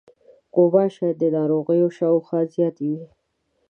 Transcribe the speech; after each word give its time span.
غوماشې 0.53 1.09
د 1.21 1.23
ناروغانو 1.35 1.87
شاوخوا 1.97 2.39
زیاتې 2.53 2.85
وي. 2.93 3.05